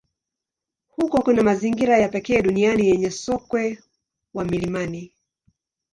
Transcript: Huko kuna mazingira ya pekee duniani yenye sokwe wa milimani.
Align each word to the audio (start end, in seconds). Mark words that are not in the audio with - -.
Huko 0.87 1.21
kuna 1.21 1.43
mazingira 1.43 1.97
ya 1.97 2.09
pekee 2.09 2.41
duniani 2.41 2.87
yenye 2.89 3.11
sokwe 3.11 3.83
wa 4.33 4.45
milimani. 4.45 5.13